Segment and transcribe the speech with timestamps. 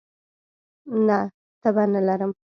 [1.07, 1.19] نه،
[1.61, 2.31] تبه نه لرم